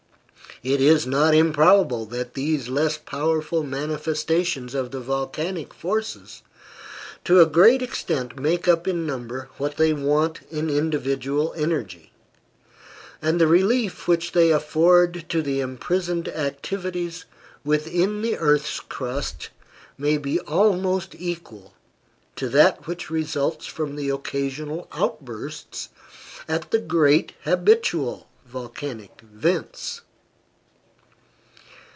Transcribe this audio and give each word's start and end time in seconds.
It 0.63 0.79
is 0.79 1.07
not 1.07 1.33
improbable 1.33 2.05
that 2.07 2.35
these 2.35 2.67
less 2.69 2.95
powerful 2.95 3.63
manifestations 3.63 4.75
of 4.75 4.91
the 4.91 4.99
volcanic 4.99 5.73
forces 5.73 6.43
to 7.23 7.41
a 7.41 7.47
great 7.47 7.81
extent 7.81 8.39
make 8.39 8.67
up 8.67 8.87
in 8.87 9.03
number 9.07 9.49
what 9.57 9.77
they 9.77 9.91
want 9.91 10.41
in 10.51 10.69
individual 10.69 11.51
energy; 11.57 12.11
and 13.23 13.41
the 13.41 13.47
relief 13.47 14.07
which 14.07 14.33
they 14.33 14.51
afford 14.51 15.25
to 15.29 15.41
the 15.41 15.61
imprisoned 15.61 16.27
activities 16.27 17.25
within 17.63 18.21
the 18.21 18.37
earth's 18.37 18.81
crust 18.81 19.49
may 19.97 20.15
be 20.15 20.39
almost 20.41 21.15
equal 21.17 21.73
to 22.35 22.47
that 22.49 22.85
which 22.85 23.09
results 23.09 23.65
from 23.65 23.95
the 23.95 24.09
occasional 24.11 24.87
outbursts 24.91 25.89
at 26.47 26.69
the 26.69 26.79
great 26.79 27.33
habitual 27.45 28.27
volcanic 28.45 29.21
vents. 29.21 30.01